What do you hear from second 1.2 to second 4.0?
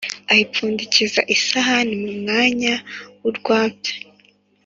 isahani mu mwanya w’urwabya.